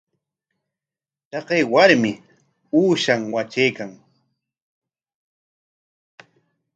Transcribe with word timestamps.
Taqay 1.29 1.63
warmi 1.73 2.11
uushan 2.79 3.21
watraykan. 3.33 3.91